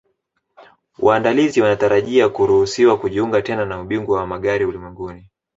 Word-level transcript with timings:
Waandalizi 0.99 1.61
wanatarajia 1.61 2.29
kuruhusiwa 2.29 2.97
kujiunga 2.99 3.41
tena 3.41 3.65
na 3.65 3.81
Ubingwa 3.81 4.17
wa 4.19 4.27
Magari 4.27 4.65
Ulimwenguni 4.65 5.29